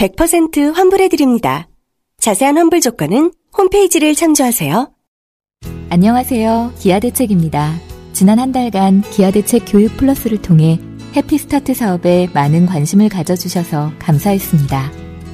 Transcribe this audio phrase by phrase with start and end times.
[0.00, 1.68] 100% 환불해드립니다.
[2.16, 4.90] 자세한 환불 조건은 홈페이지를 참조하세요.
[5.90, 6.72] 안녕하세요.
[6.78, 7.74] 기아대책입니다.
[8.14, 10.78] 지난 한 달간 기아대책 교육 플러스를 통해
[11.14, 14.90] 해피스타트 사업에 많은 관심을 가져주셔서 감사했습니다.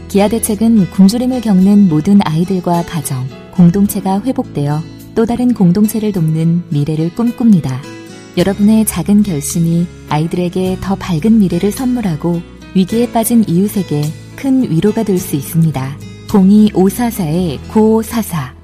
[0.09, 4.81] 기아대책은 굶주림을 겪는 모든 아이들과 가정, 공동체가 회복되어
[5.15, 7.81] 또 다른 공동체를 돕는 미래를 꿈꿉니다.
[8.37, 12.43] 여러분의 작은 결심이 아이들에게 더 밝은 미래를 선물하고
[12.75, 15.97] 위기에 빠진 이웃에게 큰 위로가 될 수 있습니다.
[16.29, 18.55] 02544-9544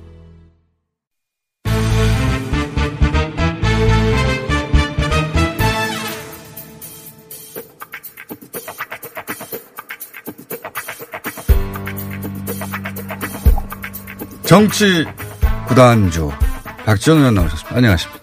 [14.44, 15.04] 정치
[15.68, 16.30] 구단주
[16.84, 17.76] 박지원 의원 나오셨습니다.
[17.76, 18.22] 안녕하십니까.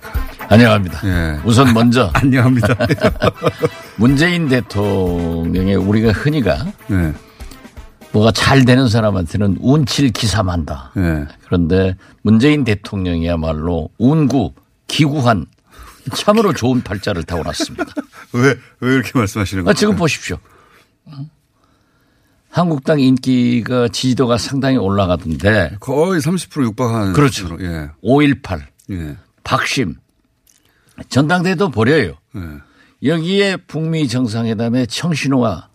[0.50, 1.02] 안녕합니다.
[1.06, 1.40] 예.
[1.44, 2.76] 우선 먼저 안녕합니다.
[3.98, 7.14] 문재인 대통령의 우리가 흔히가 네.
[8.12, 10.92] 뭐가 잘 되는 사람한테는 운칠 기삼한다.
[10.96, 11.28] 네.
[11.46, 14.54] 그런데 문재인 대통령이야말로 운구
[14.88, 15.46] 기구한
[16.16, 17.86] 참으로 좋은 팔자를 타고났습니다.
[18.34, 19.74] 왜, 왜 이렇게 말씀하시는 아, 거예요?
[19.74, 20.38] 지금 보십시오.
[22.50, 27.14] 한국당 인기가 지지도가 상당히 올라가던데 거의 30% 육박하는.
[27.14, 27.58] 그렇죠.
[27.62, 27.90] 예.
[28.04, 29.18] 5.18 예.
[29.44, 29.96] 박심
[31.10, 32.16] 전당대회도 버려요.
[32.36, 32.42] 예.
[33.08, 35.69] 여기에 북미 정상회담의 청신호가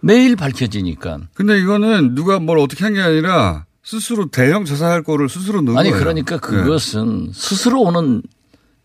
[0.00, 5.60] 매일 밝혀지니까 근데 이거는 누가 뭘 어떻게 한 게 아니라 스스로 대형 자살할 거를 스스로
[5.62, 6.02] 넣은 아니 거예요.
[6.02, 6.38] 그러니까 예.
[6.38, 8.22] 그것은 스스로 오는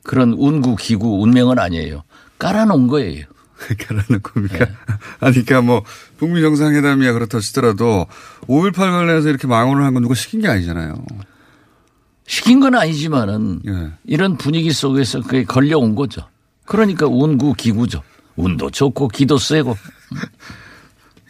[0.03, 2.03] 그런 운구 기구 운명은 아니에요.
[2.39, 3.25] 깔아놓은 거예요.
[3.79, 4.65] 그러는 겁니까?
[5.19, 5.83] 아니, 그러니까 뭐,
[6.17, 8.05] 북미 정상회담이야 그렇다 치더라도
[8.47, 10.93] 5.18 관련해서 이렇게 망언을 한 건 누가 시킨 게 아니잖아요.
[12.27, 13.91] 시킨 건 아니지만은 예.
[14.05, 16.27] 이런 분위기 속에서 그게 걸려온 거죠.
[16.65, 18.01] 그러니까 운구 기구죠.
[18.35, 19.75] 운도 좋고 기도 세고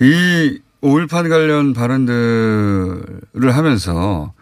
[0.01, 4.33] 이 5.18 관련 발언들을 하면서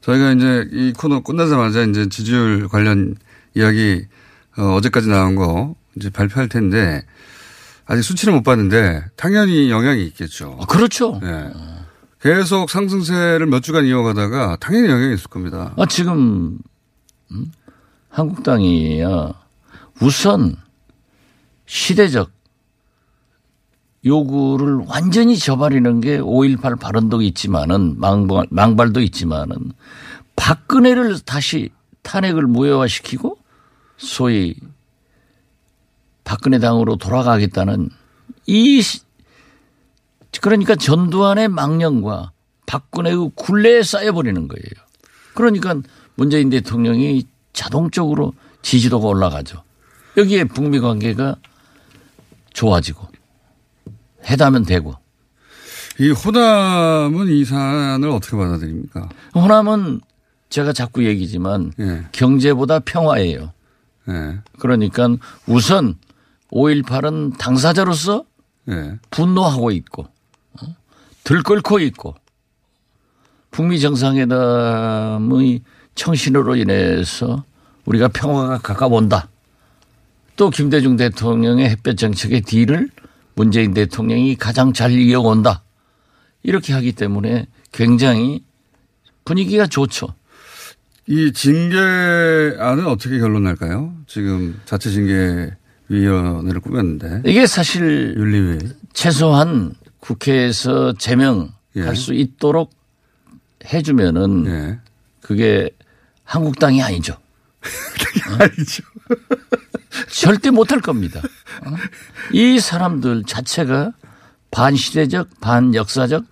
[0.00, 3.16] 저희가 이제 이 코너 끝나자마자 이제 지지율 관련
[3.54, 4.06] 이야기
[4.56, 7.04] 어, 어제까지 나온 거 이제 발표할 텐데
[7.86, 10.58] 아직 수치는 못 봤는데 당연히 영향이 있겠죠.
[10.60, 11.20] 아, 그렇죠.
[11.24, 11.50] 예.
[12.20, 15.72] 계속 상승세를 몇 주간 이어가다가 당연히 영향이 있을 겁니다.
[15.76, 16.58] 아, 지금
[17.32, 17.52] 음?
[18.10, 19.32] 한국당이야
[20.00, 20.56] 우선
[21.66, 22.30] 시대적
[24.04, 29.72] 요구를 완전히 저버리는 게 5.18 발언도 있지만은 망발, 망발도 있지만은
[30.36, 31.70] 박근혜를 다시
[32.02, 33.36] 탄핵을 무효화시키고
[33.98, 34.54] 소위
[36.24, 37.90] 박근혜 당으로 돌아가겠다는
[38.46, 39.00] 이 시-
[40.40, 42.32] 그러니까 전두환의 망령과
[42.66, 44.64] 박근혜의 굴레에 쌓여버리는 거예요.
[45.34, 45.74] 그러니까
[46.14, 48.32] 문재인 대통령이 자동적으로
[48.62, 49.62] 지지도가 올라가죠.
[50.16, 51.36] 여기에 북미 관계가
[52.54, 53.08] 좋아지고
[54.26, 54.94] 해담은 되고
[55.98, 59.08] 이 호남은 이 사안을 어떻게 받아들입니까?
[59.34, 60.00] 호남은
[60.48, 62.04] 제가 자꾸 얘기지만 예.
[62.12, 63.52] 경제보다 평화예요.
[64.08, 64.38] 예.
[64.58, 65.08] 그러니까
[65.46, 65.96] 우선
[66.50, 68.24] 5.18은 당사자로서
[68.70, 68.98] 예.
[69.10, 70.04] 분노하고 있고
[70.62, 70.74] 어?
[71.24, 72.14] 들끓고 있고
[73.50, 75.60] 북미 정상회담의
[75.94, 77.44] 청신으로 인해서
[77.84, 79.28] 우리가 평화가 가까워온다.
[80.36, 82.88] 또 김대중 대통령의 햇볕 정책의 뒤를
[83.40, 85.62] 문재인 대통령이 가장 잘 이어온다.
[86.42, 88.44] 이렇게 하기 때문에 굉장히
[89.24, 90.08] 분위기가 좋죠.
[91.06, 93.94] 이 징계안은 어떻게 결론 날까요?
[94.06, 98.58] 지금 자체 징계위원회를 꾸몄는데 이게 사실 윤리위
[98.92, 101.94] 최소한 국회에서 제명할 예.
[101.94, 102.74] 수 있도록
[103.72, 104.78] 해주면은 예.
[105.22, 105.70] 그게
[106.24, 107.16] 한국당이 아니죠.
[108.38, 108.82] 아니죠.
[110.20, 111.20] 절대 못할 겁니다.
[111.64, 111.70] 어?
[112.32, 113.92] 이 사람들 자체가
[114.50, 116.24] 반시대적, 반역사적,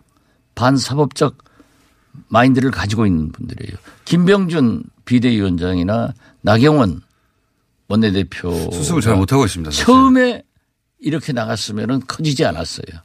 [0.55, 1.39] 반사법적
[2.29, 3.77] 마인드를 가지고 있는 분들이에요.
[4.05, 6.13] 김병준 비대위원장이나
[6.43, 7.01] 나경원
[7.89, 9.71] 원내대표 수습을 잘 못하고 있습니다.
[9.71, 9.87] 사실.
[9.87, 10.43] 처음에
[11.01, 13.01] 이렇게 나갔으면 커지지 않았어요.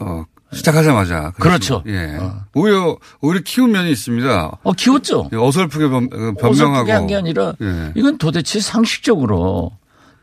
[0.00, 1.32] 어, 시작하자마자.
[1.38, 1.84] 그렇죠.
[1.86, 2.16] 예.
[2.16, 2.44] 어.
[2.54, 4.58] 오히려, 오히려 키운 면이 있습니다.
[4.62, 5.28] 어, 키웠죠.
[5.32, 6.48] 어설프게 변, 어, 변명하고.
[6.50, 7.92] 어설프게 한 게 아니라 예.
[7.94, 9.77] 이건 도대체 상식적으로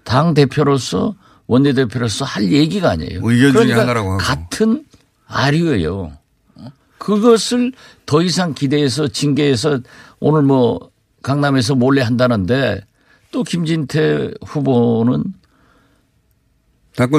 [0.06, 1.16] 당 대표로서
[1.48, 3.20] 원내 대표로서 할 얘기가 아니에요.
[3.24, 4.18] 의견 중에 그러니까 하나라고 하고.
[4.20, 4.86] 같은
[5.28, 6.14] 아류예요.
[6.56, 6.68] 어?
[6.98, 7.74] 그것을
[8.06, 9.80] 더 이상 기대해서 징계해서
[10.20, 10.92] 오늘 뭐
[11.22, 12.82] 강남에서 몰래 한다는데
[13.32, 15.24] 또 김진태 후보는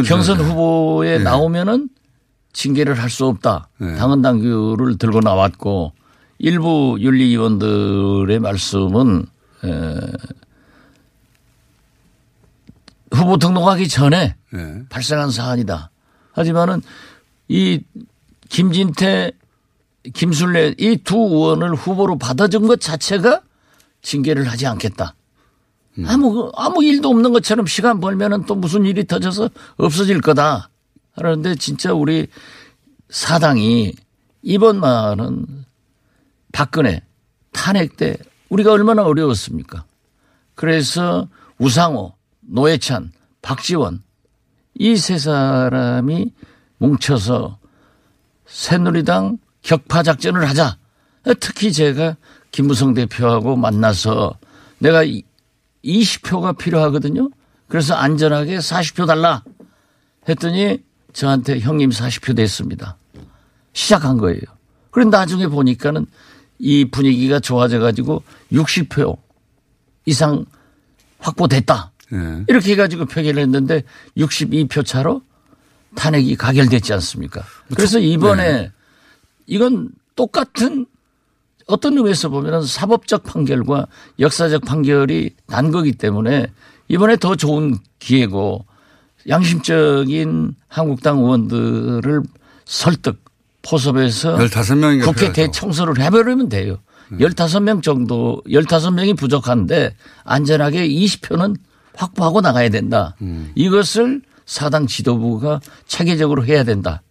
[0.07, 0.41] 경선.
[0.41, 1.25] 후보에 네.
[1.25, 1.89] 나오면은
[2.53, 3.69] 징계를 할 수 없다.
[3.79, 3.97] 네.
[3.97, 5.93] 당헌 당규를 들고 나왔고
[6.39, 9.27] 일부 윤리위원들의 말씀은
[9.65, 9.97] 에,
[13.13, 14.83] 후보 등록하기 전에 네.
[14.89, 15.91] 발생한 사안이다.
[16.33, 16.83] 하지만은
[17.49, 17.81] 이
[18.49, 19.33] 김진태,
[20.15, 23.43] 김순례 이 두 의원을 후보로 받아준 것 자체가
[24.03, 25.15] 징계를 하지 않겠다.
[26.07, 29.49] 아무 아무 일도 없는 것처럼 시간 벌면은 또 무슨 일이 터져서
[29.79, 30.69] 없어질 거다.
[31.15, 32.27] 하는데 진짜 우리
[33.09, 33.95] 사당이
[34.43, 35.65] 이번 말은
[36.53, 37.03] 박근혜
[37.53, 38.19] 탄핵 때
[38.51, 39.85] 우리가 얼마나 어려웠습니까?
[40.55, 42.13] 그래서 우상호,
[42.49, 43.13] 노회찬,
[43.43, 44.03] 박지원
[44.79, 46.33] 이 세 사람이
[46.79, 47.59] 뭉쳐서
[48.47, 50.77] 새누리당 격파 작전을 하자.
[51.41, 52.17] 특히 제가
[52.53, 54.39] 김무성 대표하고 만나서
[54.79, 55.03] 내가
[55.85, 57.31] 20표가 필요하거든요.
[57.69, 59.43] 그래서 안전하게 40표 달라
[60.29, 60.79] 했더니
[61.13, 62.97] 저한테 형님 40표 됐습니다.
[63.73, 64.41] 시작한 거예요.
[64.91, 66.07] 그런데 나중에 보니까는
[66.59, 68.23] 이 분위기가 좋아져 가지고
[68.53, 69.19] 60표
[70.05, 70.45] 이상
[71.19, 71.93] 확보됐다.
[72.11, 72.45] 네.
[72.49, 73.83] 이렇게 해가지고 표결을 했는데
[74.17, 75.23] 62표 차로
[75.95, 77.43] 탄핵이 가결됐지 않습니까?
[77.75, 78.71] 그래서 이번에
[79.47, 80.87] 이건 똑같은
[81.67, 83.87] 어떤 의미에서 보면 사법적 판결과
[84.21, 86.47] 역사적 판결이 난 거기 때문에
[86.89, 88.65] 이번에 더 좋은 기회고
[89.29, 92.23] 양심적인 한국당 의원들을
[92.65, 93.25] 설득
[93.63, 95.33] 포섭해서 15명인가 국회.
[95.33, 96.79] 대청소를 해버리면 돼요.
[97.13, 99.95] 15명 정도, 15명이 부족한데
[100.25, 101.57] 안전하게 20표는
[101.97, 103.15] 확보하고 나가야 된다.
[103.23, 103.51] 음.
[103.55, 107.03] 이것을 사당 지도부가 체계적으로 해야 된다.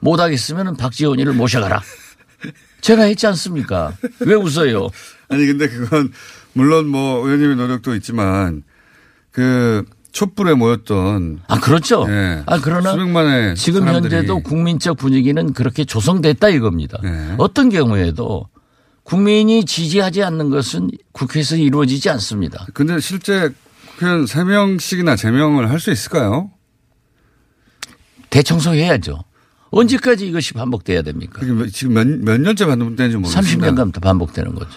[0.00, 1.82] 못하겠으면 박지원이를 모셔가라.
[2.82, 3.96] 제가 했지 않습니까?
[4.20, 4.88] 왜 웃어요?
[5.30, 6.12] 아니 근데 그건
[6.52, 8.62] 물론 뭐 의원님의 노력도 있지만
[9.30, 12.06] 그 촛불에 모였던 아, 그렇죠.
[12.08, 12.42] 예.
[12.46, 17.00] 아, 그러나 수백만의 지금 사람들이 현재도 국민적 분위기는 그렇게 조성됐다 이겁니다.
[17.02, 17.34] 네.
[17.38, 18.46] 어떤 경우에도
[19.02, 22.66] 국민이 지지하지 않는 것은 국회에서 이루어지지 않습니다.
[22.74, 23.50] 근데 실제
[23.94, 26.50] 국회의원 3명씩이나 제명을 할 수 있을까요?
[28.30, 29.24] 대청소해야죠.
[29.70, 31.40] 언제까지 이것이 반복돼야 됩니까?
[31.72, 33.68] 지금 몇, 몇 년째 반복되는지 모르겠습니다.
[33.70, 34.70] 30년간 더 반복되는 거죠.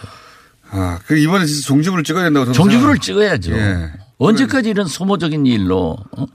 [0.69, 3.54] 아, 그 이번에 진짜 종지부를 찍어야 된다고 저는 종지부를 찍어야죠.
[3.54, 3.92] 예.
[4.18, 6.25] 언제까지 이런 소모적인 일로 어?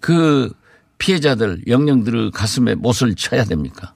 [0.00, 0.50] 그
[0.98, 3.94] 피해자들 영령들의 가슴에 못을 쳐야 됩니까?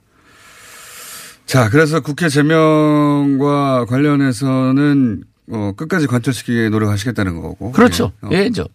[1.45, 7.71] 자, 그래서 국회 제명과 관련해서는 어, 끝까지 관철시키게 노력하시겠다는 거고.
[7.71, 8.11] 그렇죠.
[8.31, 8.35] 예.
[8.37, 8.65] 어, 예죠.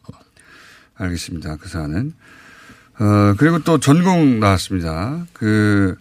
[0.96, 1.56] 알겠습니다.
[1.56, 2.12] 그 사안은.
[2.98, 5.26] 어, 그리고 또 전공 나왔습니다.
[5.32, 5.96] 그,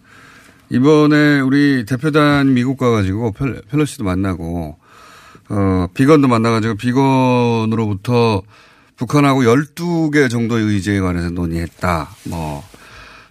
[0.70, 4.78] 이번에 우리 대표단 미국 가가지고 펠- 펠로시도 만나고,
[5.50, 8.42] 어, 비건도 만나가지고 비건으로부터
[8.96, 12.08] 북한하고 12개 정도의 의제에 관해서 논의했다.
[12.28, 12.62] 뭐,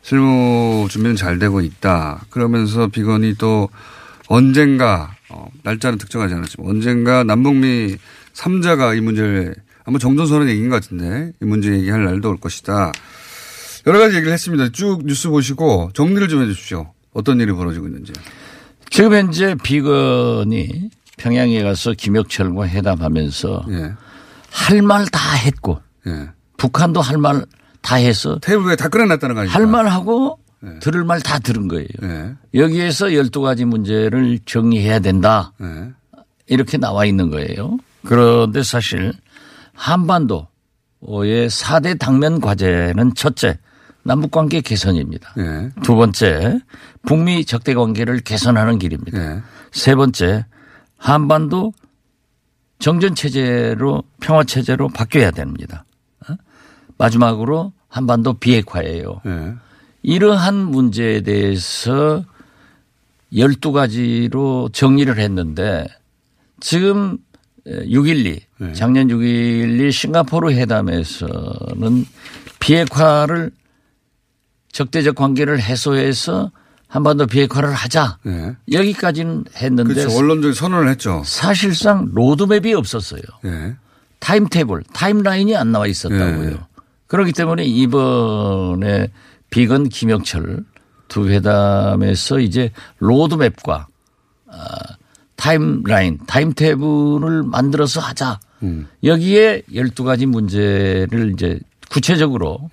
[0.01, 2.25] 실무 준비는 잘 되고 있다.
[2.29, 3.69] 그러면서 비건이 또
[4.27, 7.95] 언젠가, 어, 날짜는 특정하지 않았지만 언젠가 남북미
[8.33, 9.55] 3자가 이 문제를
[9.85, 12.91] 아마 정전선언 얘기인 것 같은데 이 문제 얘기할 날도 올 것이다.
[13.87, 14.69] 여러 가지 얘기를 했습니다.
[14.69, 16.93] 쭉 뉴스 보시고 정리를 좀 해 주십시오.
[17.13, 18.13] 어떤 일이 벌어지고 있는지.
[18.89, 23.93] 지금 현재 비건이 평양에 가서 김혁철과 회담하면서 예.
[24.51, 26.29] 할말 다 했고 예.
[26.57, 27.45] 북한도 할 말
[27.81, 29.59] 다 해서 테이블 위에 다 끌어놨다는 거 아닙니까?
[29.59, 30.79] 할말 하고 네.
[30.79, 31.87] 들을 말 다 들은 거예요.
[32.03, 32.35] 예.
[32.53, 35.53] 여기에서 12가지 문제를 정리해야 된다.
[35.61, 35.91] 예.
[36.47, 37.77] 이렇게 나와 있는 거예요.
[38.05, 39.13] 그런데 사실
[39.73, 40.47] 한반도의
[41.49, 43.57] 4대 당면 과제는 첫째,
[44.03, 45.33] 남북관계 개선입니다.
[45.37, 45.69] 예.
[45.83, 46.59] 두 번째,
[47.03, 49.17] 북미 적대 관계를 개선하는 길입니다.
[49.19, 49.41] 예.
[49.71, 50.45] 세 번째,
[50.97, 51.73] 한반도
[52.79, 55.85] 정전 체제로 평화 체제로 바뀌어야 됩니다.
[56.27, 56.35] 어?
[56.97, 59.21] 마지막으로 한반도 비핵화예요.
[60.05, 60.11] 예.
[60.11, 62.23] 이러한 문제에 대해서
[63.33, 65.87] 12가지로 정리를 했는데
[66.59, 67.17] 지금
[67.65, 68.73] 6.12 네.
[68.73, 72.05] 작년 6.12 싱가포르 회담에서는
[72.59, 73.51] 비핵화를
[74.71, 76.51] 적대적 관계를 해소해서
[76.87, 78.55] 한반도 비핵화를 하자 예.
[78.71, 80.15] 여기까지는 했는데 그렇죠.
[80.15, 81.21] 원론적인 선언을 했죠.
[81.25, 83.21] 사실상 로드맵이 없었어요.
[83.45, 83.75] 예.
[84.19, 86.49] 타임테이블, timeline이 안 나와 있었다고요.
[86.49, 86.57] 네.
[87.07, 89.09] 그렇기 때문에 이번에
[89.51, 90.63] 비건 김영철
[91.07, 93.87] 두 회담에서 이제 로드맵과
[94.47, 94.77] 아,
[95.35, 98.39] 타임라인, 타임테이블을 만들어서 하자.
[98.63, 98.87] 음.
[99.03, 102.69] 여기에 12가지 문제를 이제 구체적으로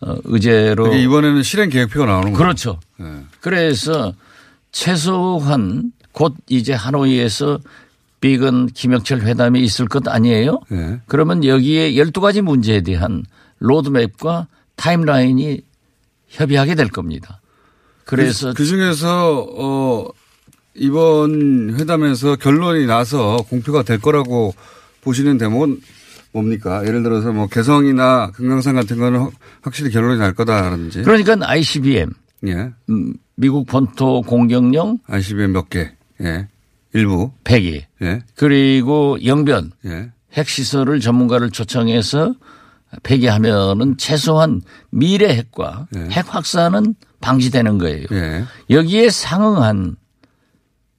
[0.00, 2.38] 어, 의제로 이번에는 실행 계획표가 나오는 거죠.
[2.38, 2.80] 그렇죠.
[3.00, 3.24] 예.
[3.40, 4.14] 그래서
[4.72, 7.58] 최소한 곧 이제 하노이에서
[8.20, 10.60] 비건 김영철 회담이 있을 것 아니에요?
[10.72, 11.00] 예.
[11.06, 13.24] 그러면 여기에 12가지 문제에 대한
[13.58, 15.60] 로드맵과 타임라인이
[16.34, 17.40] 협의하게 될 겁니다.
[18.04, 20.08] 그래서 그 중에서 어
[20.74, 24.54] 이번 회담에서 결론이 나서 공표가 될 거라고
[25.00, 25.80] 보시는 대목은
[26.32, 26.84] 뭡니까?
[26.86, 31.02] 예를 들어서 뭐 개성이나 금강산 같은 거는 확- 확실히 결론이 날 거다라든지.
[31.02, 32.10] 그러니까 ICBM
[32.48, 32.70] 예.
[32.90, 35.92] 음, 미국 본토 공격용 ICBM 몇 개.
[36.20, 36.48] 예.
[36.92, 37.30] 일부.
[37.44, 38.20] 폐기 예.
[38.36, 40.10] 그리고 영변 예.
[40.32, 42.34] 핵시설을 전문가를 초청해서
[43.02, 44.60] 폐기하면은 최소한
[44.90, 46.08] 미래 핵과 네.
[46.10, 48.06] 핵 확산은 방지되는 거예요.
[48.12, 48.44] 예.
[48.70, 49.96] 여기에 상응한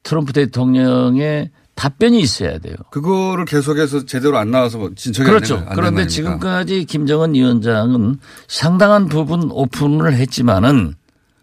[0.04, 2.76] 트럼프 대통령의 답변이 있어야 돼요.
[2.90, 5.58] 그거를 계속해서 제대로 안 나와서 뭐 진척이 그렇죠.
[5.58, 6.08] 안 그런데 말입니까?
[6.08, 10.94] 지금까지 김정은 위원장은 상당한 부분 오픈을 했지만은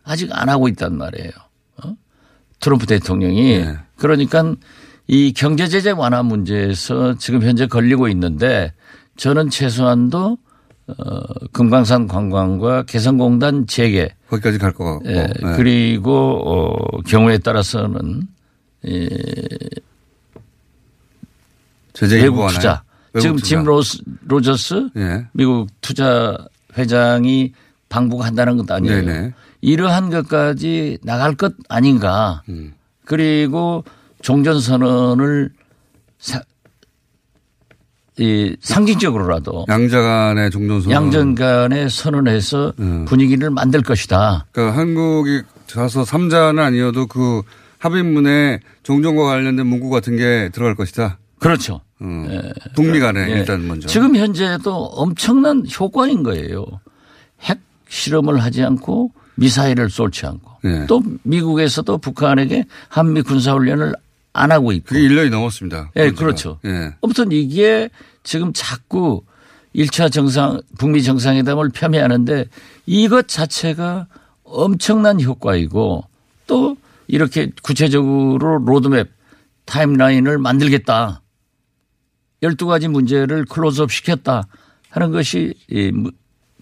[0.04, 1.30] 아직 안 하고 있단 말이에요.
[1.84, 1.94] 어?
[2.60, 3.76] 트럼프 대통령이 네.
[3.96, 4.54] 그러니까
[5.06, 8.72] 이 경제 제재 완화 문제에서 지금 현재 걸리고 있는데
[9.16, 10.38] 저는 최소한도
[10.88, 10.94] 어,
[11.52, 15.08] 금강산 관광과 개성공단 재개 거기까지 갈 것 같고.
[15.10, 15.56] 예, 예.
[15.56, 18.26] 그리고 어, 경우에 따라서는
[21.92, 22.82] 제재 외국 투자.
[23.12, 23.46] 외국 지금 투자.
[23.46, 25.26] 짐 로스, 로저스 예.
[25.32, 26.36] 미국 투자
[26.76, 27.52] 회장이
[27.88, 29.04] 방북한다는 것도 아니에요.
[29.04, 29.32] 네네.
[29.60, 32.42] 이러한 것까지 나갈 것 아닌가.
[32.48, 32.72] 음.
[33.04, 33.84] 그리고
[34.22, 35.50] 종전선언을
[36.18, 36.40] 사,
[38.18, 40.92] 이 상징적으로라도 양자 간의 종전선언.
[40.94, 43.04] 양전 간에 선언해서 음.
[43.06, 44.46] 분위기를 만들 것이다.
[44.52, 45.42] 그러니까 한국이
[45.72, 47.42] 가서 3자는 아니어도 그
[47.78, 51.18] 합의문에 종전과 관련된 문구 같은 게 들어갈 것이다.
[51.38, 51.80] 그렇죠.
[52.02, 52.28] 음.
[52.30, 52.52] 예.
[52.74, 53.38] 북미 간에 예.
[53.38, 53.88] 일단 먼저.
[53.88, 56.66] 지금 현재도 엄청난 효과인 거예요.
[57.40, 60.86] 핵 실험을 하지 않고 미사일을 쏠지 않고 예.
[60.86, 63.94] 또 미국에서도 북한에게 한미 군사훈련을
[64.32, 64.86] 안 하고 있고.
[64.88, 65.90] 그게 1년이 넘었습니다.
[65.96, 66.58] 예, 그건 그렇죠.
[66.64, 66.94] 예.
[67.02, 67.90] 아무튼 이게
[68.22, 69.22] 지금 자꾸
[69.74, 72.46] 1차 정상, 북미 정상회담을 폄훼하는데
[72.86, 74.06] 이것 자체가
[74.44, 76.04] 엄청난 효과이고
[76.46, 76.76] 또
[77.08, 79.10] 이렇게 구체적으로 로드맵
[79.64, 81.22] timeline을 만들겠다.
[82.42, 84.46] 12가지 문제를 클로즈업 시켰다
[84.90, 85.54] 하는 것이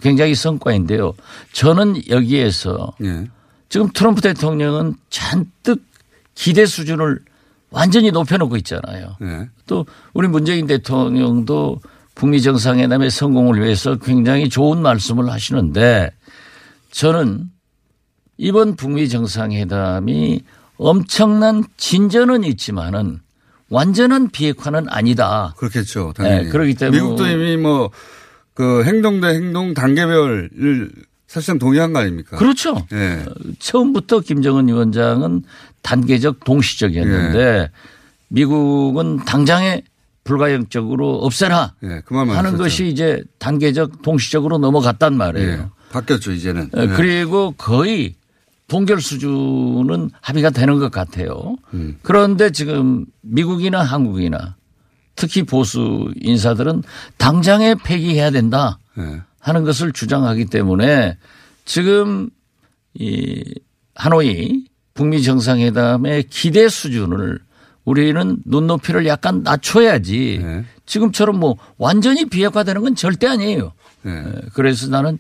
[0.01, 1.15] 굉장히 성과인데요.
[1.53, 3.27] 저는 여기에서 예.
[3.69, 5.85] 지금 트럼프 대통령은 잔뜩
[6.35, 7.21] 기대 수준을
[7.71, 9.17] 완전히 높여놓고 있잖아요.
[9.23, 9.49] 예.
[9.67, 11.81] 또 우리 문재인 대통령도
[12.15, 16.11] 북미 정상회담의 성공을 위해서 굉장히 좋은 말씀을 하시는데
[16.91, 17.45] 저는
[18.37, 20.43] 이번 북미 정상회담이
[20.77, 23.21] 엄청난 진전은 있지만은
[23.69, 25.55] 완전한 비핵화는 아니다.
[25.57, 26.13] 그렇겠죠.
[26.17, 26.45] 당연히.
[26.45, 27.91] 네, 그렇기 때문에 미국도 이미 뭐
[28.61, 30.91] 그 행동 대 행동 단계별을
[31.27, 32.37] 사실상 동의한 거 아닙니까?
[32.37, 32.87] 그렇죠.
[32.93, 33.25] 예.
[33.59, 35.45] 처음부터 김정은 위원장은
[35.83, 37.71] 단계적 동시적이었는데 예.
[38.29, 39.83] 미국은 당장에
[40.25, 42.03] 불가역적으로 없애라 예.
[42.05, 45.51] 그만 하는 것이 이제 단계적 동시적으로 넘어갔단 말이에요.
[45.51, 45.67] 예.
[45.91, 46.71] 바뀌었죠, 이제는.
[46.75, 46.87] 어, 예.
[46.89, 48.15] 그리고 거의
[48.69, 51.57] 동결 수준은 합의가 되는 것 같아요.
[51.75, 51.99] 음.
[52.03, 54.57] 그런데 지금 미국이나 한국이나
[55.17, 56.85] 특히 보수 인사들은
[57.19, 59.23] 당장에 폐기해야 된다 예.
[59.41, 61.19] 하는 것을 주장하기 때문에
[61.65, 62.31] 지금
[62.95, 63.43] 이
[63.95, 67.39] 하노이 북미 정상회담의 기대 수준을
[67.85, 70.65] 우리는 눈높이를 약간 낮춰야지 네.
[70.87, 73.73] 지금처럼 뭐 완전히 비핵화되는 건 절대 아니에요.
[74.07, 74.11] 예.
[74.11, 75.19] 예, 그래서 나는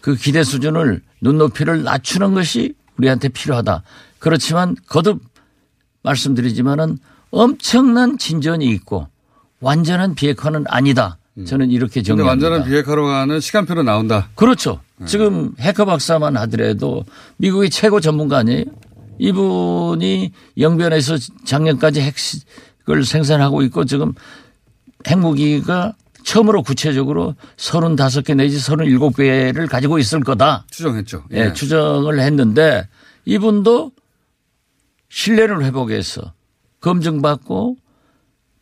[0.00, 3.82] 그 기대 수준을 눈높이를 낮추는 것이 우리한테 필요하다.
[4.18, 5.22] 그렇지만 거듭
[6.02, 6.98] 말씀드리지만은
[7.30, 9.08] 엄청난 진전이 있고
[9.60, 11.18] 완전한 비핵화는 아니다.
[11.46, 12.28] 저는 이렇게 정리합니다.
[12.48, 14.28] 완전한 비핵화로 가는 시간표로 나온다.
[14.34, 14.80] 그렇죠.
[15.06, 17.04] 지금 해커 박사만 하더라도
[17.38, 18.64] 미국의 최고 전문가 아니에요?
[19.20, 24.14] 이분이 영변에서 작년까지 핵을 생산하고 있고 지금
[25.06, 30.64] 핵무기가 처음으로 구체적으로 35개 내지 37개를 가지고 있을 거다.
[30.70, 31.24] 추정했죠.
[31.32, 32.88] 예, 추정을 했는데
[33.26, 33.92] 이분도
[35.10, 36.32] 신뢰를 회복해서
[36.80, 37.76] 검증받고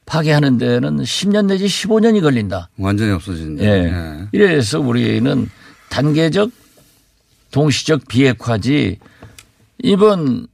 [0.07, 2.71] 파괴하는 데는 10년 내지 15년이 걸린다.
[2.79, 3.65] 완전히 없어진다.
[3.65, 4.29] 예.
[4.33, 5.49] 이래서 우리는
[5.91, 6.51] 단계적
[7.51, 8.99] 동시적 비핵화지
[9.79, 10.47] 이번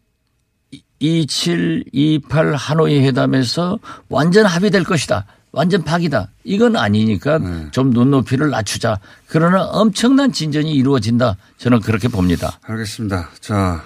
[0.98, 3.78] 27, 28 하노이 회담에서
[4.08, 5.26] 완전 합의될 것이다.
[5.52, 6.30] 완전 파기다.
[6.42, 7.70] 이건 아니니까 네.
[7.70, 8.98] 좀 눈높이를 낮추자.
[9.28, 11.36] 그러나 엄청난 진전이 이루어진다.
[11.58, 12.58] 저는 그렇게 봅니다.
[12.62, 13.30] 알겠습니다.
[13.40, 13.84] 자,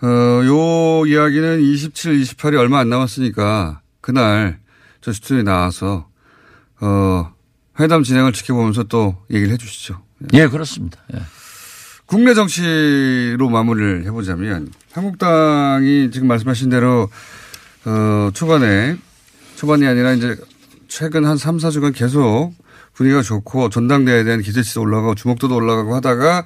[0.00, 4.58] 어, 요 이야기는 27, 28이 얼마 안 남았으니까 그날
[5.00, 6.08] 저 스튜디오에 나와서
[6.80, 7.32] 어,
[7.78, 10.02] 회담 진행을 지켜보면서 또 얘기를 해 주시죠.
[10.32, 10.98] 예, 그렇습니다.
[11.14, 11.20] 예.
[12.12, 17.08] 국내 정치로 마무리를 해보자면 한국당이 지금 말씀하신 대로
[17.86, 18.98] 어, 초반에
[19.56, 20.36] 초반이 아니라 이제
[20.88, 22.52] 최근 한 3, 4주간 계속
[22.92, 26.44] 분위기가 좋고 전당대회에 대한 기대치도 올라가고 주목도도 올라가고 하다가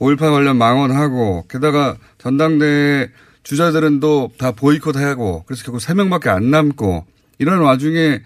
[0.00, 3.12] 5.18 관련 망언하고 게다가 전당대회
[3.44, 7.06] 주자들은 또 다 보이콧하고 그래서 결국 3명밖에 안 남고
[7.38, 8.22] 이런 와중에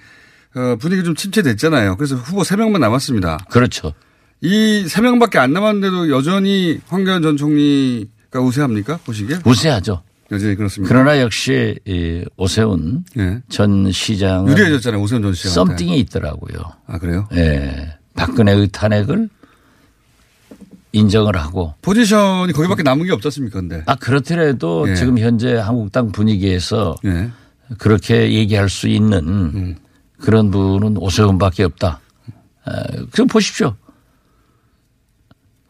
[0.54, 1.98] 어, 분위기 좀 침체됐잖아요.
[1.98, 3.44] 그래서 후보 3명만 남았습니다.
[3.50, 3.92] 그렇죠.
[4.42, 8.98] 이 3명밖에 안 남았는데도 여전히 황교안 전 총리가 우세합니까?
[9.04, 9.38] 보시기에?
[9.44, 10.02] 우세하죠.
[10.32, 10.92] 여전히 그렇습니다.
[10.92, 13.40] 그러나 역시 이 오세훈 예.
[13.48, 15.00] 전 시장은 유리해졌잖아요.
[15.00, 15.54] 오세훈 전 씨한테.
[15.54, 16.58] 썸띵이 있더라고요.
[16.86, 17.28] 아, 그래요?
[17.34, 17.94] 예.
[18.14, 19.28] 박근혜의 탄핵을
[20.92, 23.60] 인정을 하고 포지션이 거기밖에 남은 게 없지 않습니까?
[23.60, 23.82] 근데.
[23.86, 24.94] 아 그렇더라도 예.
[24.94, 27.30] 지금 현재 한국당 분위기에서 예.
[27.78, 29.76] 그렇게 얘기할 수 있는 음.
[30.18, 32.00] 그런 분은 오세훈밖에 없다.
[32.68, 33.76] 에, 그럼 보십시오.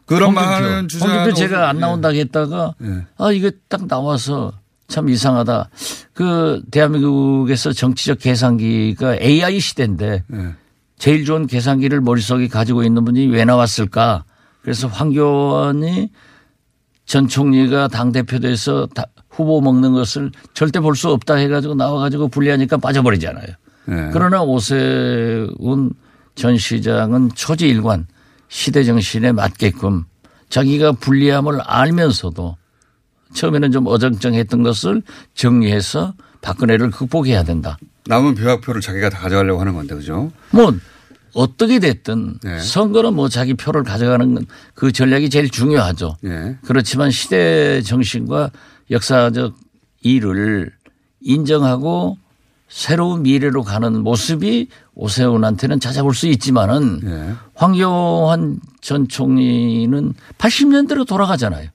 [0.05, 0.33] 그런.
[0.33, 1.09] 말은 주장.
[1.09, 3.05] 홍준표 제가 안 나온다고 했다가 예.
[3.17, 4.53] 아 이거 딱 나와서
[4.87, 5.69] 참 이상하다.
[6.13, 10.55] 그 대한민국에서 정치적 계산기가 AI 시대인데 예.
[10.97, 14.25] 제일 좋은 계산기를 머릿속에 가지고 있는 분이 왜 나왔을까?
[14.61, 16.09] 그래서 황교안이
[17.05, 22.27] 전 총리가 당 대표 돼서 다 후보 먹는 것을 절대 볼 수 없다 해가지고 나와가지고
[22.29, 23.47] 불리하니까 빠져버리잖아요.
[23.89, 24.09] 예.
[24.13, 25.91] 그러나 오세훈
[26.35, 28.07] 전 시장은 초지일관
[28.53, 30.05] 시대 정신에 맞게끔
[30.49, 32.55] 자기가 불리함을 알면서도
[33.33, 35.01] 처음에는 좀 어정쩡했던 것을
[35.33, 37.79] 정리해서 박근혜를 극복해야 된다.
[38.05, 40.31] 남은 벼락표를 자기가 다 가져가려고 하는 건데, 그죠?
[40.51, 40.71] 뭐
[41.33, 42.59] 어떻게 됐든 네.
[42.59, 44.35] 선거는 뭐 자기 표를 가져가는
[44.75, 46.17] 건그 전략이 제일 중요하죠.
[46.25, 46.55] 예.
[46.63, 48.51] 그렇지만 시대 정신과
[48.91, 49.55] 역사적
[50.03, 50.71] 일을
[51.21, 52.19] 인정하고
[52.69, 57.35] 새로운 미래로 가는 모습이 오세훈한테는 찾아볼 수 있지만은 예.
[57.55, 61.69] 황교안 전 총리는 80년대로 돌아가잖아요.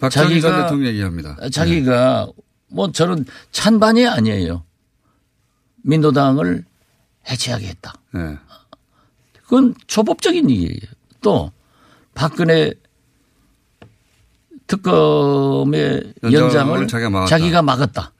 [0.00, 1.36] 박정희 전 자기가- 대통령 얘기합니다.
[1.50, 2.28] 자기가
[2.68, 4.64] 뭐 저는 찬반이 아니에요.
[5.84, 6.64] 민노당을
[7.30, 7.92] 해체하겠다.
[8.16, 8.38] 예.
[9.44, 10.78] 그건 초법적인 얘기예요.
[11.20, 11.52] 또
[12.14, 12.72] 박근혜
[14.66, 17.28] 특검의 연장을 연장을 자기가 막았다.
[17.28, 18.12] 자기가 막았다.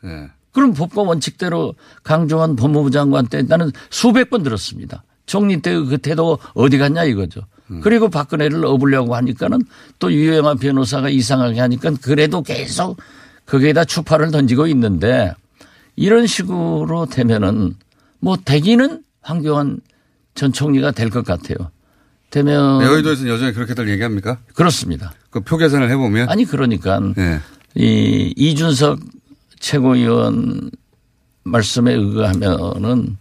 [0.53, 0.55] 예.
[0.55, 5.03] 그럼 법과 원칙대로 강조한 법무부 장관 때 나는 수백 번 들었습니다.
[5.27, 7.41] 총리 때그 태도 어디 갔냐 이거죠.
[7.81, 9.61] 그리고 박근혜를 업으려고 하니까는
[9.99, 12.99] 또 유영한 변호사가 이상하게 하니까 그래도 계속
[13.47, 15.33] 거기에다 추파를 던지고 있는데
[15.97, 17.77] 이런 식으로 되면은
[18.21, 19.81] 뭐 대기는 황교안
[20.35, 21.71] 전 총리가 될 것 같아요.
[22.31, 24.39] 되면 네, 여의도에서는 여전히 그렇게들 얘기합니까?
[24.55, 25.13] 그렇습니다.
[25.31, 26.29] 그 표 계산을 해보면.
[26.29, 27.41] 아니 그러니까 예.
[27.75, 28.99] 이 이준석
[29.63, 30.71] 최고위원
[31.45, 33.17] 말씀에 의하면은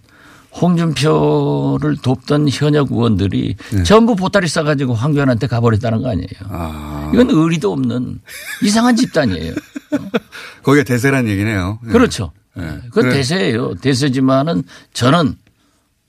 [0.60, 6.28] 홍준표를 돕던 현역 의원들이 전부 보따리 싸가지고 황교안한테 가버렸다는 거 아니에요.
[6.50, 7.10] 아.
[7.14, 8.20] 이건 의리도 없는
[8.62, 9.54] 이상한 집단이에요.
[10.64, 11.80] 거기가 대세란 얘기네요.
[11.86, 11.90] 예.
[11.90, 12.34] 그렇죠.
[12.58, 12.62] 예.
[12.90, 13.14] 그건 그래.
[13.14, 13.76] 대세예요.
[13.76, 15.38] 대세지만은 저는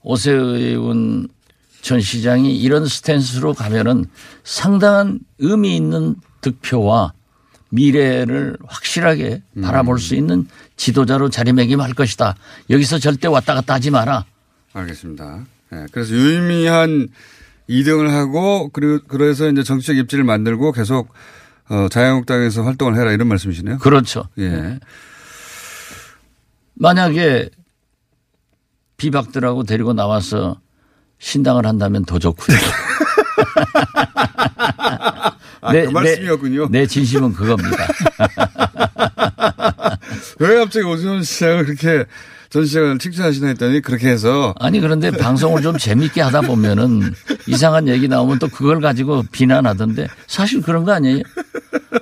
[0.01, 1.29] 오세훈
[1.81, 4.05] 전 시장이 이런 스탠스로 가면은
[4.43, 7.13] 상당한 의미 있는 득표와
[7.73, 12.35] 미래를 확실하게 바라볼 수 있는 지도자로 자리매김할 것이다.
[12.69, 14.25] 여기서 절대 왔다 갔다 하지 마라.
[14.73, 15.43] 알겠습니다.
[15.73, 15.85] 예.
[15.91, 17.09] 그래서 유의미한
[17.67, 21.11] 2등을 하고 그리고 그래서 이제 정치적 입지를 만들고 계속
[21.69, 23.79] 어, 자유한국당에서 활동을 해라 이런 말씀이시네요.
[23.79, 24.25] 그렇죠.
[24.37, 24.79] 예.
[26.75, 27.49] 만약에
[28.97, 30.59] 비박들하고 데리고 나와서
[31.17, 32.55] 신당을 한다면 더 좋고요.
[35.71, 36.67] 그 말씀이었군요.
[36.69, 37.77] 내 진심은 그겁니다.
[40.39, 42.05] 왜 갑자기 오세훈 시장을 그렇게
[42.49, 47.13] 전 시장을 칭찬하시나 했더니 그렇게 해서 아니 그런데 방송을 좀 재밌게 하다 보면은
[47.47, 51.23] 이상한 얘기 나오면 또 그걸 가지고 비난하던데 사실 그런 거 아니에요?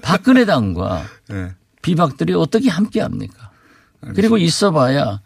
[0.01, 1.53] 박근혜 당과 예.
[1.81, 3.51] 비박들이 어떻게 함께 합니까?
[4.15, 5.21] 그리고 있어봐야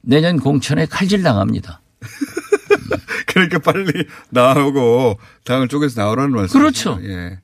[0.00, 1.82] 내년 공천에 칼질 당합니다.
[3.46, 6.58] 그러니까 빨리 나오고 당을 쪼개서 나오라는 말씀.
[6.60, 6.98] 그렇죠.
[7.02, 7.38] 예.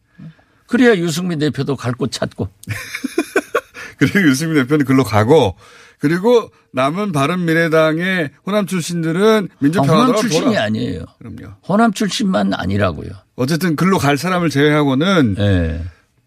[0.66, 2.48] 그래야 유승민 대표도 갈 곳 찾고
[3.98, 5.56] 그리고 유승민 대표는 글로 가고
[6.00, 10.62] 그리고 남은 바른 미래당의 호남 출신들은 아, 민주평화당으로 호남 출신이 돌아.
[10.64, 11.04] 아니에요.
[11.18, 11.54] 그럼요.
[11.68, 13.10] 호남 출신만 아니라고요.
[13.36, 15.84] 어쨌든 글로 갈 사람을 제외하고는 예.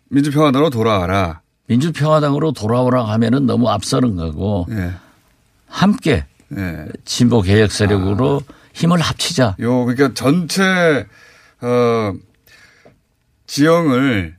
[0.10, 1.42] 민주평화당으로 돌아와라.
[1.68, 4.94] 민주평화당으로 돌아오라 하면은 너무 앞서는 거고 예.
[5.68, 6.26] 함께
[6.58, 6.86] 예.
[7.04, 8.42] 진보 개혁 세력으로
[8.78, 9.56] 힘을 합치자.
[9.60, 11.08] 요 그러니까 전체
[11.62, 12.14] 어
[13.48, 14.36] 지형을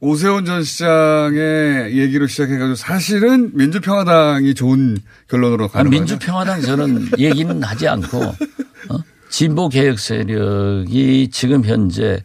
[0.00, 6.00] 오세훈 전 시장의 얘기로 시작해가지고 사실은 민주평화당이 좋은 결론으로 가는 거예요.
[6.02, 8.98] 민주평화당 저는 얘기는 하지 않고 어?
[9.30, 12.22] 진보 개혁 세력이 지금 현재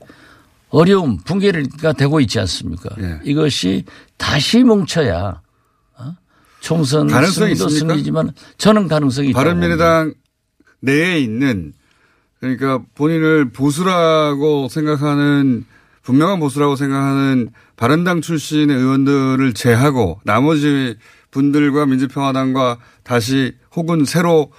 [0.69, 2.89] 어려움, 붕괴가 되고 있지 않습니까?
[2.99, 3.19] 예.
[3.23, 3.85] 이것이
[4.17, 5.39] 다시 뭉쳐야
[5.97, 6.15] 어?
[6.59, 7.93] 총선 가능성이 승리도 있습니까?
[7.93, 9.31] 승리지만 저는 가능성이.
[9.31, 10.13] 바른미래당
[10.79, 11.73] 내에 있는
[12.39, 15.65] 그러니까 본인을 보수라고 생각하는
[16.03, 20.95] 분명한 보수라고 생각하는 바른당 출신의 의원들을 제하고 나머지
[21.31, 24.51] 분들과 민주평화당과 다시 혹은 새로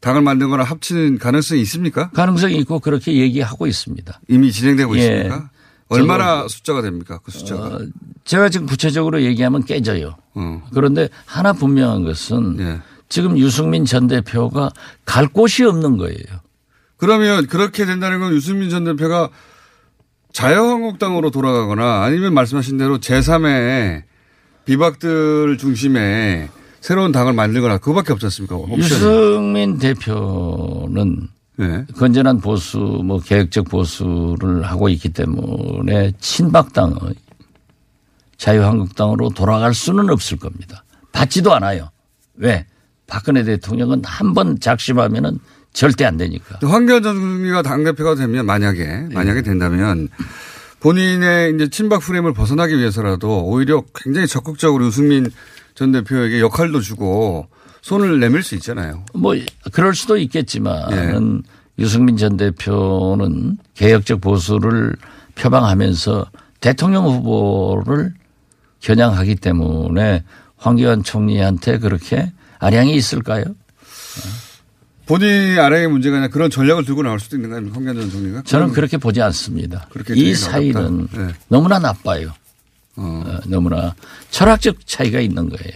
[0.00, 2.10] 당을 만들거나 합치는 가능성이 있습니까?
[2.10, 4.20] 가능성이 있고 그렇게 얘기하고 있습니다.
[4.28, 5.00] 이미 진행되고 예.
[5.00, 5.50] 있습니까?
[5.88, 7.20] 얼마나 숫자가 됩니까?
[7.22, 7.66] 그 숫자가.
[7.66, 7.80] 어,
[8.24, 10.16] 제가 지금 구체적으로 얘기하면 깨져요.
[10.34, 10.62] 어.
[10.72, 12.80] 그런데 하나 분명한 것은 예.
[13.12, 14.70] 지금 유승민 전 대표가
[15.04, 16.16] 갈 곳이 없는 거예요.
[16.96, 19.28] 그러면 그렇게 된다는 건 유승민 전 대표가
[20.32, 24.04] 자유한국당으로 돌아가거나 아니면 말씀하신 대로 제3의
[24.64, 26.48] 비박들 중심의
[26.80, 28.56] 새로운 당을 만들거나 그거밖에 없지 않습니까?
[28.56, 28.80] 옵션이.
[28.80, 31.84] 유승민 대표는 네.
[31.98, 37.14] 건전한 보수, 뭐 개혁적 보수를 하고 있기 때문에 친박당의
[38.38, 40.82] 자유한국당으로 돌아갈 수는 없을 겁니다.
[41.12, 41.90] 받지도 않아요.
[42.36, 42.64] 왜?
[43.12, 45.38] 박근혜 대통령은 한 번 작심하면은
[45.74, 46.58] 절대 안 되니까.
[46.62, 50.08] 황교안 전 총리가 당대표가 되면 만약에, 만약에 된다면
[50.80, 55.30] 본인의 이제 친박 프레임을 벗어나기 위해서라도 오히려 굉장히 적극적으로 유승민
[55.74, 57.48] 전 대표에게 역할도 주고
[57.82, 59.04] 손을 내밀 수 있잖아요.
[59.12, 59.34] 뭐
[59.72, 61.42] 그럴 수도 있겠지만은
[61.78, 64.96] 유승민 전 대표는 개혁적 보수를
[65.34, 68.14] 표방하면서 대통령 후보를
[68.80, 70.24] 겨냥하기 때문에
[70.56, 73.44] 황교안 총리한테 그렇게 아량이 있을까요?
[75.06, 77.76] 본인이 아래의 문제가 아니라 그런 전략을 들고 나올 수도 있는 거 아닙니까?
[77.76, 78.42] 황교안 전 총리가?
[78.42, 79.88] 저는 그렇게 보지 않습니다.
[80.14, 81.08] 이 사이는.
[81.12, 81.28] 네.
[81.48, 82.32] 너무나 나빠요.
[82.94, 83.22] 어.
[83.26, 83.94] 어, 너무나
[84.30, 85.74] 철학적 차이가 있는 거예요.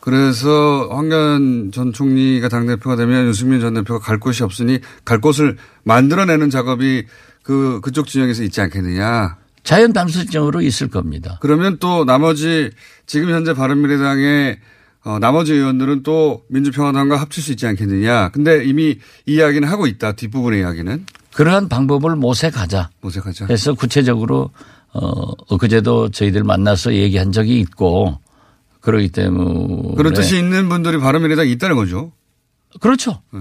[0.00, 6.50] 그래서 황교안 전 총리가 당대표가 되면 유승민 전 대표가 갈 곳이 없으니 갈 곳을 만들어내는
[6.50, 7.04] 작업이
[7.42, 9.36] 그, 그쪽 진영에서 있지 않겠느냐.
[9.64, 11.38] 자연 당설정으로 있을 겁니다.
[11.40, 12.70] 그러면 또 나머지
[13.06, 14.58] 지금 현재 바른미래당의
[15.04, 18.30] 어, 나머지 의원들은 또 민주평화당과 합칠 수 있지 않겠느냐.
[18.30, 20.12] 근데 이미 이 이야기는 하고 있다.
[20.12, 21.06] 뒷부분의 이야기는.
[21.34, 22.90] 그러한 방법을 모색하자.
[23.00, 23.46] 모색하자.
[23.46, 24.50] 그래서 구체적으로
[24.92, 28.18] 어 엊그제도 저희들 만나서 얘기한 적이 있고
[28.80, 32.12] 그러기 때문에 그런 뜻이 있는 분들이 바른미래당에 있다는 거죠.
[32.80, 33.20] 그렇죠.
[33.34, 33.38] 예.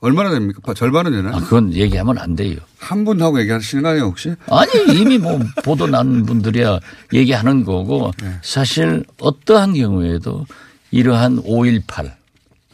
[0.00, 0.74] 얼마나 됩니까?
[0.74, 1.36] 절반은 되나?
[1.36, 2.56] 아, 그건 얘기하면 안 돼요.
[2.78, 4.34] 한 분하고 얘기하시는 거 아니에요, 혹시?
[4.48, 6.78] 아니 이미 뭐 보도 난 분들이야
[7.12, 8.32] 얘기하는 거고 네.
[8.42, 10.46] 사실 어떠한 경우에도
[10.90, 12.06] 이러한 5.18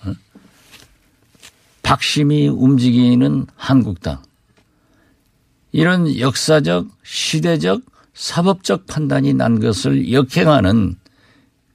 [0.05, 0.13] 어?
[1.83, 4.23] 박심이 움직이는 한국당
[5.73, 7.83] 이런 역사적 시대적
[8.15, 10.97] 사법적 판단이 난 것을 역행하는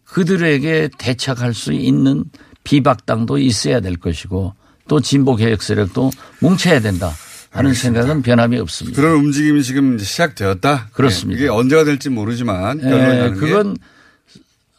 [0.06, 2.26] 그들에게 대척할 수 있는
[2.64, 4.54] 비박당도 있어야 될 것이고
[4.88, 7.12] 또 진보 개혁 세력도 뭉쳐야 된다
[7.52, 8.02] 하는 알겠습니다.
[8.02, 9.00] 생각은 변함이 없습니다.
[9.02, 10.90] 그런 움직임이 지금 시작되었다.
[10.94, 11.40] 그렇습니다.
[11.40, 13.78] 예, 이게 언제가 될지 모르지만 예, 결론이 나는 게 그건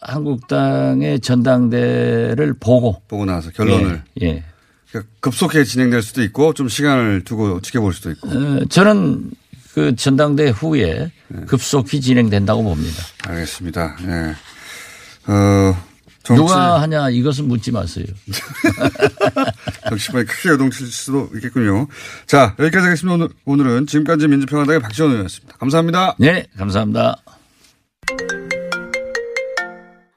[0.02, 4.44] 한국당의 전당대를 보고 보고 나서 결론을 예, 예.
[4.90, 8.28] 그러니까 급속하게 진행될 수도 있고 좀 시간을 두고 지켜볼 수도 있고.
[8.28, 9.30] 어, 저는
[9.74, 11.44] 그 전당대 후에 네.
[11.46, 13.02] 급속히 진행된다고 봅니다.
[13.24, 13.96] 알겠습니다.
[14.02, 15.32] 예.
[15.32, 15.76] 어,
[16.22, 18.04] 정치, 누가 하냐 이것은 묻지 마세요.
[19.88, 21.88] 정치판이 크게 요동칠 수도 있겠군요.
[22.26, 23.14] 자, 여기까지 하겠습니다.
[23.14, 25.56] 오늘, 오늘은 지금까지 민주평화당의 박지원 의원이었습니다.
[25.56, 26.16] 감사합니다.
[26.18, 27.16] 네, 감사합니다.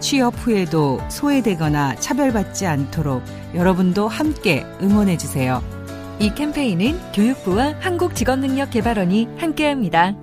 [0.00, 3.22] 취업 후에도 소외되거나 차별받지 않도록
[3.54, 5.62] 여러분도 함께 응원해 주세요.
[6.18, 10.14] 이 캠페인은 교육부와 한국직업능력개발원이 함께합니다.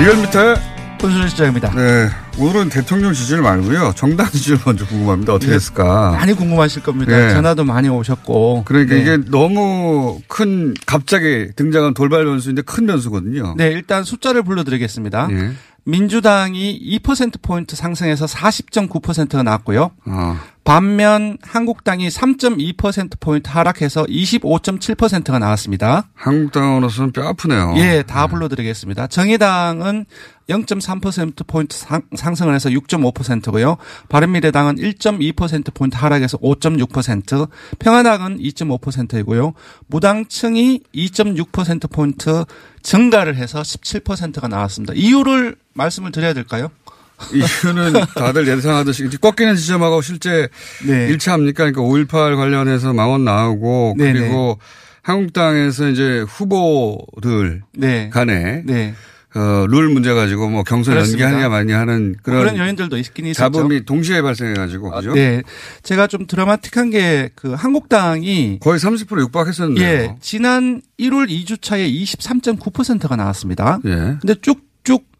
[0.00, 0.56] 리얼미터의
[1.00, 1.70] 손순일 시장입니다.
[1.70, 2.23] 네.
[2.36, 3.92] 오늘은 대통령 지지율 말고요.
[3.94, 5.34] 정당 지지율 먼저 궁금합니다.
[5.34, 5.54] 어떻게 네.
[5.54, 6.10] 했을까?
[6.12, 7.16] 많이 궁금하실 겁니다.
[7.16, 7.32] 네.
[7.32, 8.64] 전화도 많이 오셨고.
[8.64, 9.00] 그러니까 네.
[9.00, 13.54] 이게 너무 큰 갑자기 등장한 돌발 변수인데 큰 변수거든요.
[13.56, 15.28] 네, 일단 숫자를 불러드리겠습니다.
[15.30, 15.52] 예.
[15.84, 19.90] 민주당이 2%포인트 상승해서 40.9%가 나왔고요.
[20.06, 20.38] 어.
[20.64, 26.08] 반면 한국당이 3.2%포인트 하락해서 25.7%가 나왔습니다.
[26.14, 27.74] 한국당으로서는 뼈 아프네요.
[27.76, 29.08] 예, 다 불러드리겠습니다.
[29.08, 30.06] 정의당은
[30.48, 33.76] 0.3%포인트 상, 상승을 해서 6.5%고요.
[34.08, 39.54] 바른미래당은 1.2%포인트 하락해서 5.6%, 평화당은 2.5%이고요.
[39.86, 42.44] 무당층이 2.6%포인트
[42.82, 44.92] 증가를 해서 17%가 나왔습니다.
[44.94, 46.70] 이유를 말씀을 드려야 될까요?
[47.32, 50.48] 이유는 다들 예상하듯이 꺾이는 지점하고 실제
[50.84, 51.06] 네.
[51.08, 51.70] 일치합니까?
[51.70, 54.12] 그러니까 5.18 관련해서 망원 나오고 네네.
[54.18, 54.58] 그리고
[55.02, 58.10] 한국당에서 이제 후보들 네.
[58.10, 58.94] 간에 네.
[59.36, 61.24] 어, 룰 문제 가지고 뭐 경선 그렇습니다.
[61.24, 63.52] 연기하느냐 마냐 하는 그런, 그런 요인들도 있긴 있었죠.
[63.52, 65.12] 잡음이 동시에 발생해 가지고 그죠?
[65.12, 65.42] 네.
[65.82, 69.86] 제가 좀 드라마틱한 게 그 한국당이 거의 30% 육박했었는데요.
[69.86, 73.80] 예, 지난 1월 2주차에 23.9%가 나왔습니다.
[73.84, 74.16] 예.
[74.20, 74.60] 근데 쭉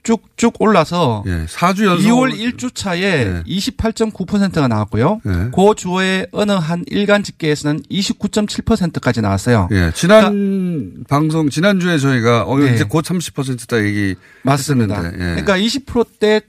[0.05, 1.47] 쭉쭉쭉 올라서 예.
[1.47, 3.43] 4주 연속 2월 1주 차에 예.
[3.47, 5.21] 28.9%가 나왔고요.
[5.27, 5.31] 예.
[5.53, 9.69] 그 주에 어느 한 일간 집계에서는 29.7%까지 나왔어요.
[9.73, 9.91] 예.
[9.95, 12.77] 지난 방송 지난주에 저희가 어 그러니까 네.
[12.77, 15.07] 이제 곧 30%다 얘기 맞습니다.
[15.07, 15.19] 예.
[15.19, 16.43] 그러니까 20%대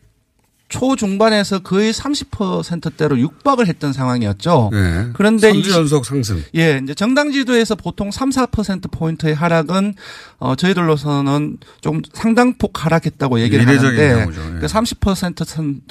[0.76, 4.72] 초중반에서 거의 30%대로 육박을 했던 상황이었죠.
[4.74, 5.10] 예.
[5.14, 6.44] 그런데 3주 20 연속 상승.
[6.56, 9.94] 예, 이제 정당 지도에서 보통 3, 4% 포인트의 하락은
[10.40, 14.56] 어 저희들로서는 좀 상당폭 하락했다고 얘기를 이례적인 하는데 경우죠.
[14.56, 14.60] 예.
[14.60, 15.82] 그 30%선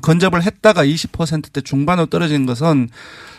[0.00, 2.88] 건접을 했다가 20%대 중반으로 떨어진 것은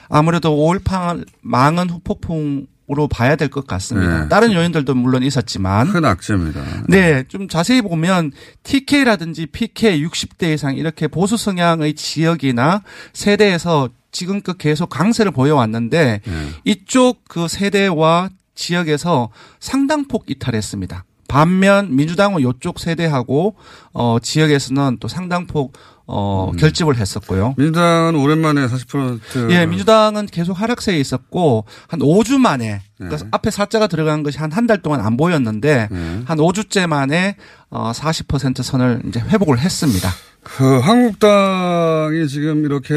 [0.09, 4.23] 아무래도 5.18 망은 후폭풍 으로 봐야 될 것 같습니다.
[4.23, 4.27] 네.
[4.29, 6.61] 다른 요인들도 물론 있었지만 큰 악재입니다.
[6.89, 14.89] 네, 좀 자세히 보면 TK라든지 PK 60대 이상 이렇게 보수 성향의 지역이나 세대에서 지금껏 계속
[14.89, 16.49] 강세를 보여왔는데 네.
[16.65, 19.29] 이쪽 그 세대와 지역에서
[19.61, 21.05] 상당폭 이탈했습니다.
[21.29, 23.55] 반면 민주당은 이쪽 세대하고
[23.93, 25.73] 어 지역에서는 또 상당폭
[26.13, 27.55] 어 결집을 했었고요.
[27.57, 33.29] 민주당은 오랜만에 40% 예, 민주당은 계속 하락세에 있었고 한 5주 만에 그러니까 네.
[33.31, 36.21] 앞에 사자가 들어간 것이 한 한 달 동안 안 보였는데 네.
[36.25, 37.37] 한 5주째 만에
[37.69, 40.09] 어 40% 선을 이제 회복을 했습니다.
[40.43, 42.93] 그 한국당이 지금 이렇게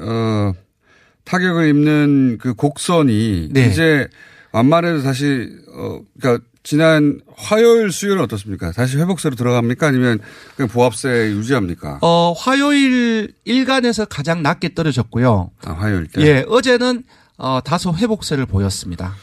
[0.00, 0.52] 어
[1.24, 3.66] 타격을 입는 그 곡선이 네.
[3.66, 4.08] 이제
[4.52, 8.72] 완만해도 다시 어 그러니까 지난 화요일 수요일은 어떻습니까?
[8.72, 9.86] 다시 회복세로 들어갑니까?
[9.86, 10.18] 아니면
[10.56, 12.00] 그냥 보합세 유지합니까?
[12.02, 15.52] 어 화요일 일간에서 가장 낮게 떨어졌고요.
[15.64, 16.22] 아, 화요일 때.
[16.22, 17.04] 예, 어제는
[17.36, 19.14] 어 다소 회복세를 보였습니다.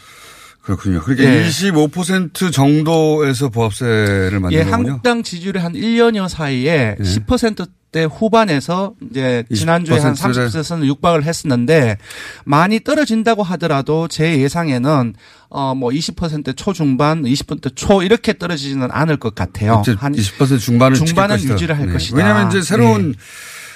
[0.63, 1.01] 그렇군요.
[1.01, 1.45] 그러니까 예.
[1.45, 4.73] 25% 정도에서 보합세를 만든 예, 거군요.
[4.91, 7.03] 한국당 지지율이 한 1년여 사이에 예.
[7.03, 11.97] 10%대 후반에서 이제 지난주에 한20% 30%는 육박을 했었는데
[12.45, 15.13] 많이 떨어진다고 하더라도 제 예상에는
[15.49, 19.83] 어뭐 20% 초중반, 20%초 이렇게 떨어지지는 않을 것 같아요.
[19.97, 21.43] 한 20% 중반은 지킬 중반은.
[21.43, 21.93] 유지를 할 네.
[21.93, 22.17] 것이다.
[22.17, 23.19] 왜냐하면 이제 새로운 예.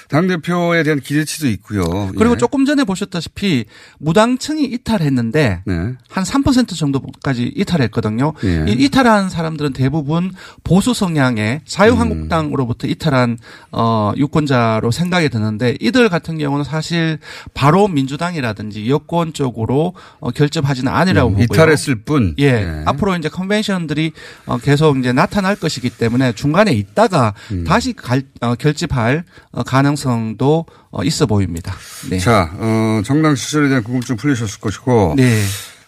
[0.08, 1.82] 당 대표에 대한 기대치도 있고요.
[2.16, 2.38] 그리고 예.
[2.38, 3.66] 조금 전에 보셨다시피
[3.98, 5.92] 무당층이 이탈했는데 네.
[6.10, 8.32] 한3% 정도까지 이탈했거든요.
[8.44, 8.64] 예.
[8.68, 10.32] 이 이탈한 사람들은 대부분
[10.64, 13.38] 보수 성향의 자유한국당으로부터 이탈한
[13.72, 17.18] 어 유권자로 생각이 드는데 이들 같은 경우는 사실
[17.52, 21.44] 바로 민주당이라든지 여권 쪽으로 어 결집하지는 않으라고 음, 보고요.
[21.44, 22.34] 이탈했을 뿐.
[22.38, 22.52] 예.
[22.52, 22.82] 네.
[22.86, 24.12] 앞으로 이제 컨벤션들이
[24.46, 27.64] 어, 계속 이제 나타날 것이기 때문에 중간에 있다가 음.
[27.64, 29.62] 다시 갈, 어, 결집할 어,
[29.98, 31.74] 가능성도 어, 있어 보입니다.
[32.08, 32.18] 네.
[32.18, 35.14] 자, 어, 정당 시절에 대한 궁금증 풀리셨을 것이고.
[35.16, 35.42] 네.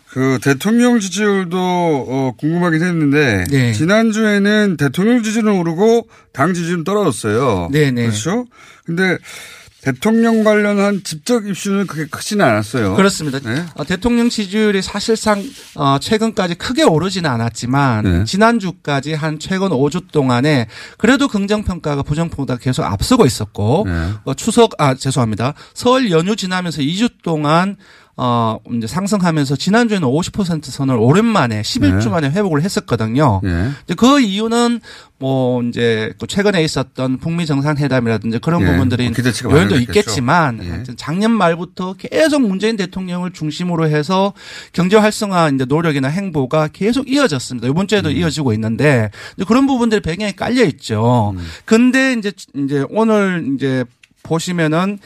[0.08, 3.72] 그 대통령 지지율도 어, 궁금하긴 했는데 네.
[3.72, 7.68] 지난주에는 대통령 지지율은 오르고 당 지지율은 떨어졌어요.
[7.70, 8.02] 네네.
[8.02, 8.44] 그렇죠?
[8.84, 9.16] 근데
[9.82, 12.96] 대통령 관련한 직접 입슈는 그렇게 크지는 않았어요.
[12.96, 13.38] 그렇습니다.
[13.40, 13.64] 네.
[13.74, 15.42] 어, 대통령 지지율이 사실상
[15.74, 18.24] 어, 최근까지 크게 오르지는 않았지만 네.
[18.24, 20.66] 지난주까지 한 최근 5주 동안에
[20.98, 24.10] 그래도 긍정 평가가 부정 평가가 계속 앞서고 있었고 네.
[24.24, 25.54] 어, 추석 아 죄송합니다.
[25.74, 27.76] 설 연휴 지나면서 2주 동안
[28.16, 32.10] 어 이제 상승하면서 지난주에는 50% 선을 오랜만에 11주 네.
[32.10, 33.40] 만에 회복을 했었거든요.
[33.44, 33.70] 예.
[33.84, 34.80] 이제 그 이유는
[35.18, 38.66] 뭐 이제 그 최근에 있었던 북미 정상회담이라든지 그런 예.
[38.66, 39.10] 부분들이
[39.44, 39.76] 뭐 요인도.
[39.78, 40.94] 있겠지만 예.
[40.96, 44.32] 작년 말부터 계속 문재인 대통령을 중심으로 해서
[44.72, 47.68] 경제 활성화 이제 노력이나 행보가 계속 이어졌습니다.
[47.68, 48.16] 이번 주에도 음.
[48.16, 49.10] 이어지고 있는데
[49.46, 51.34] 그런 부분들이 배경에 깔려 있죠.
[51.36, 51.46] 음.
[51.64, 53.84] 근데 이제 이제 오늘 이제
[54.22, 54.98] 보시면은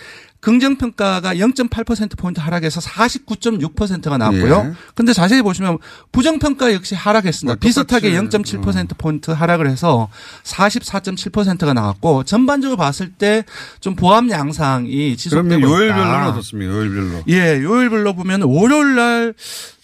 [0.45, 4.67] 긍정평가가 0.8%포인트 하락해서 49.6%가 나왔고요.
[4.69, 4.73] 예.
[4.95, 5.79] 근데 자세히 보시면
[6.13, 7.55] 부정평가 역시 하락했습니다.
[7.55, 10.09] 뭐 비슷하게 똑같이, 0.7%포인트 하락을 해서
[10.45, 13.45] 44.7%가 나왔고 전반적으로 봤을 때
[13.81, 15.71] 좀 보합 양상이 지속되고 그러면.
[15.71, 16.73] 요일별로는 어떻습니까?
[16.73, 17.23] 요일별로.
[17.29, 19.35] 예, 요일별로 보면 월요일 날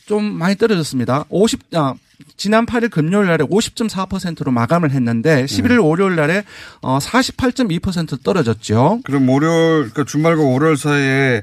[0.07, 1.25] 좀 많이 떨어졌습니다.
[1.29, 1.95] 50, 아,
[2.37, 6.45] 지난 8일 금요일 날에 50.4%로 마감을 했는데 11일 월요일 날에
[6.81, 9.01] 어, 48.2% 떨어졌죠.
[9.05, 11.43] 그럼 월요일, 그러니까 주말과 월요일 사이에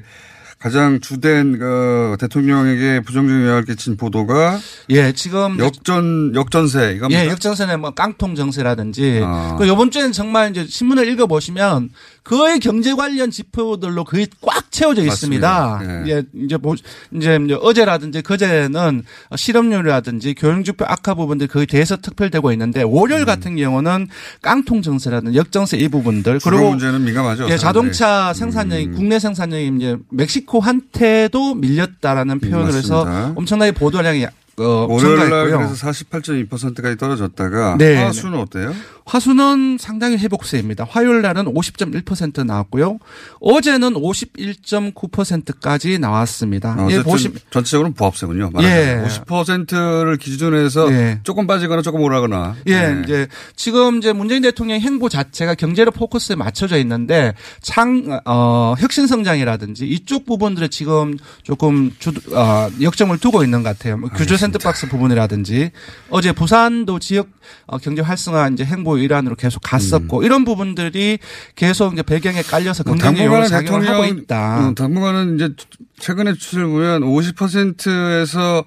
[0.58, 4.58] 가장 주된 그 대통령에게 부정적인 영향을 끼친 보도가
[4.90, 7.24] 예, 지금 역전 역전세 이겁니까?
[7.24, 9.20] 예, 역전세는 뭐 깡통 정세라든지.
[9.24, 9.56] 아.
[9.58, 11.90] 그 이번 주에는 정말 이제 신문을 읽어 보시면
[12.28, 15.48] 거의 경제 관련 지표들로 거의 꽉 채워져 있습니다.
[15.48, 16.08] 맞습니다.
[16.10, 16.74] 예, 이제 뭐
[17.10, 19.02] 이제 이제 어제라든지 그제는
[19.34, 24.08] 실업률이라든지 교육지표 악화 부분들이 거의 대서특필되고 있는데 월요일 같은 경우는
[24.42, 27.48] 깡통 정세라든지 역정세 이 부분들 그리고 문제는 민감하죠.
[27.48, 27.56] 예.
[27.56, 33.32] 자동차 생산량이 국내 생산량이 이제 멕시코한테도 밀렸다라는 표현을 해서 맞습니다.
[33.38, 34.26] 엄청나게 보도량이
[34.58, 35.50] 어, 월요일 날.
[35.50, 37.96] 그래서 48.2%까지 떨어졌다가 네.
[37.96, 38.74] 화수는 어때요?
[39.08, 40.86] 화수는 상당히 회복세입니다.
[40.88, 42.98] 화요일 날은 50.1% 나왔고요.
[43.40, 46.76] 어제는 51.9%까지 나왔습니다.
[46.78, 48.50] 어, 예, 보시 전체적으로는 부합세군요.
[48.60, 49.02] 예.
[49.06, 51.20] 50%를 기준으로 해서 예.
[51.22, 52.56] 조금 빠지거나 조금 오르거나.
[52.66, 53.02] 예, 네.
[53.02, 59.86] 이제 지금 이제 문재인 대통령 행보 자체가 경제로 포커스에 맞춰져 있는데 창, 어, 혁신 성장이라든지
[59.86, 63.96] 이쪽 부분들에 지금 조금 주, 어, 역점을 두고 있는 것 같아요.
[63.96, 65.70] 뭐 규제 샌드박스 부분이라든지
[66.10, 67.28] 어제 부산도 지역
[67.66, 71.18] 어, 경제 활성화 이제 행보 일환으로 계속 갔었고 이런 부분들이
[71.56, 74.68] 계속 이제 배경에 깔려서 뭐 당분간은 작용을 하고 대통령, 있다.
[74.68, 75.50] 음, 당분간은 이제
[75.98, 78.64] 최근의 추세를 보면 50%에서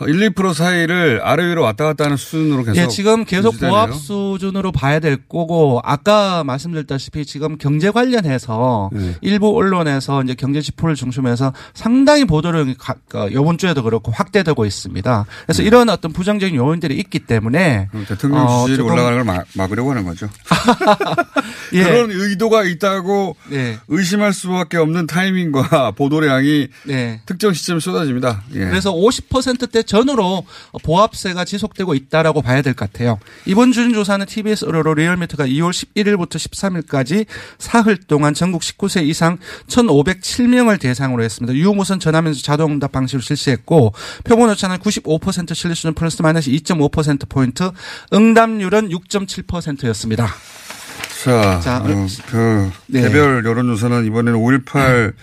[0.00, 2.80] 1, 2% 사이를 아래 위로 왔다 갔다 하는 수준으로 계속.
[2.80, 3.72] 예, 지금 계속 유지되네요.
[3.72, 9.14] 보합 수준으로 봐야 될 거고 아까 말씀드렸다시피 지금 경제 관련해서 네.
[9.20, 15.26] 일부 언론에서 이제 경제 지표를 중심해서 상당히 보도량이 가- 어, 이번 주에도 그렇고 확대되고 있습니다.
[15.46, 20.04] 그래서 이런 어떤 부정적인 요인들이 있기 때문에 대통령 어, 지지율이 올라가는 걸 막, 막으려고 하는
[20.04, 20.28] 거죠.
[21.72, 21.84] 예.
[21.84, 23.78] 그런 의도가 있다고 네.
[23.86, 27.20] 의심할 수밖에 없는 타이밍과 보도량이 네.
[27.26, 28.42] 특정 시점에 쏟아집니다.
[28.54, 28.58] 예.
[28.60, 30.44] 그래서 50%대 전후로
[30.82, 33.18] 보합세가 지속되고 있다라고 봐야 될 것 같아요.
[33.46, 37.26] 이번 주 조사는 TBS 의뢰로 리얼미터가 2월 11일부터 13일까지
[37.58, 41.54] 사흘 동안 전국 19세 이상 1,507명을 대상으로 했습니다.
[41.56, 43.92] 유무선 전화면서 자동응답 방식으로 실시했고
[44.24, 47.70] 표본 오차는 95% 신뢰 수준 플러스 마이너스 2.5% 포인트,
[48.12, 50.28] 응답률은 6.7%였습니다.
[51.24, 53.02] 자, 자, 어, 그 네.
[53.02, 55.14] 개별 여론조사는 이번에는 5.18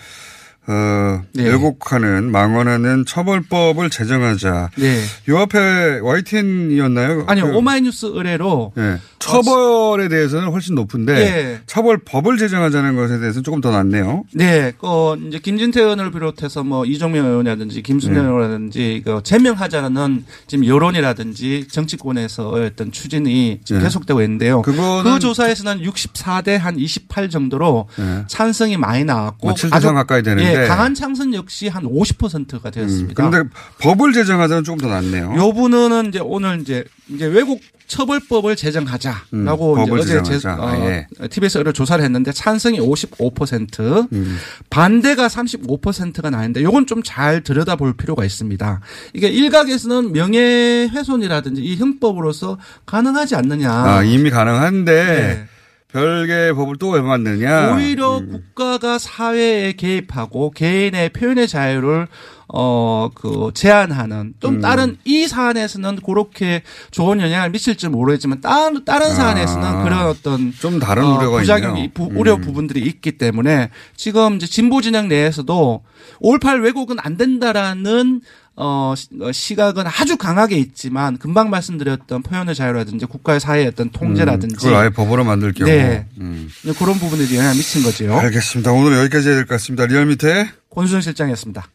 [0.66, 1.48] 어, 네.
[1.48, 4.70] 왜곡하는 망언하는 처벌법을 제정하자.
[4.76, 5.02] 네.
[5.28, 7.24] 요 앞에 YTN이었나요?
[7.26, 8.98] 아니요, 오마이뉴스 의뢰로 예.
[9.18, 11.60] 처벌에 대해서는 훨씬 높은데 예.
[11.66, 14.24] 처벌법을 제정하자는 것에 대해서는 조금 더 낮네요.
[14.34, 18.28] 네, 그 이제 김진태 의원을 비롯해서 뭐 이종명 의원이라든지 김순현 네.
[18.28, 23.86] 의원이라든지 그 제명하자는 지금 여론이라든지 정치권에서의 어떤 추진이 지금 네.
[23.86, 24.62] 계속되고 있는데요.
[24.62, 28.24] 그거는 그 조사에서는 64대 한 28 정도로 네.
[28.28, 30.62] 찬성이 많이 나왔고 뭐 7대3 가까이 되는 데.
[30.64, 33.14] 예, 강한 창선 역시 한 50%가 되었습니다.
[33.14, 33.48] 그런데
[33.80, 35.34] 법을 제정하자는 조금 더 낮네요.
[35.36, 40.48] 요 부분은 이제 오늘 이제 이제 외국 처벌법을 제정하자라고 음, 이제 어제 제.
[40.48, 41.06] 어, 아예.
[41.28, 44.38] TBS 의뢰 조사를 했는데 찬성이 55%, 음.
[44.70, 48.80] 반대가 35%가 나는데 요건 좀 잘 들여다볼 필요가 있습니다.
[49.12, 53.70] 이게 일각에서는 명예훼손이라든지 이 형법으로서 가능하지 않느냐.
[53.70, 55.44] 아, 이미 가능한데 네.
[55.92, 57.74] 별개의 법을 또 왜 만드냐.
[57.74, 58.30] 오히려 음.
[58.54, 62.06] 국가가 사회에 개입하고 개인의 표현의 자유를
[62.54, 64.60] 어, 그, 제한하는, 좀 음.
[64.60, 70.52] 다른, 이 사안에서는 그렇게 좋은 영향을 미칠지 모르겠지만, 다른, 다른 사안에서는 그런 어떤.
[70.52, 71.92] 좀 다른 어, 우려가 부작용이.
[71.94, 72.16] 부- 음.
[72.18, 75.82] 우려 부분들이 있기 때문에, 지금 이제 진보 진영 내에서도
[76.20, 78.20] 5.18 왜곡은 안 된다라는
[78.54, 84.54] 어, 시- 어, 시각은 아주 강하게 있지만 금방 말씀드렸던 표현의 자유라든지 국가의 사회의 어떤 통제라든지
[84.54, 85.70] 음, 그걸 아예 법으로 만들 경우.
[85.70, 86.06] 네.
[86.18, 86.48] 음.
[86.78, 88.12] 그런 부분들이 영향을 미친 거죠.
[88.14, 88.72] 알겠습니다.
[88.72, 89.86] 오늘 여기까지 해야 될 것 같습니다.
[89.86, 91.66] 리얼 밑에 권수정 실장이었습니다.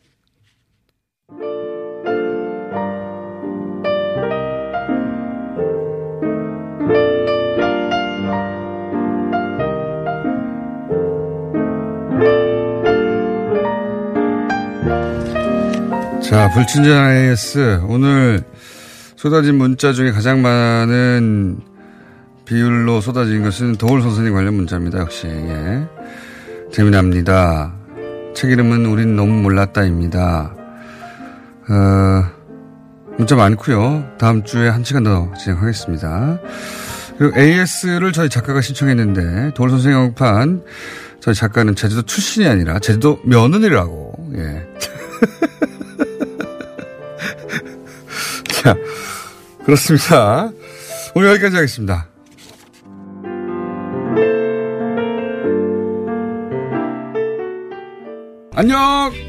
[16.29, 17.83] 자, 불친절한 AS.
[17.87, 18.43] 오늘
[19.15, 21.62] 쏟아진 문자 중에 가장 많은
[22.43, 24.99] 비율로 쏟아진 것은 도울 선생님 관련 문자입니다.
[24.99, 25.87] 역시, 예.
[26.69, 27.73] 재미납니다.
[28.35, 30.54] 책 이름은 우린 너무 몰랐다입니다.
[31.69, 32.23] 어,
[33.17, 36.39] 문자 많고요 다음 주에 한 시간 더 진행하겠습니다.
[37.17, 40.62] 그리고 AS를 저희 작가가 신청했는데, 도울 선생님 영판,
[41.21, 44.67] 저희 작가는 제주도 출신이 아니라 제주도 며느리라고, 예.
[48.62, 48.75] 자,
[49.65, 50.49] 그렇습니다.
[51.13, 52.08] 오늘 여기까지 하겠습니다.
[58.55, 59.27] 안녕!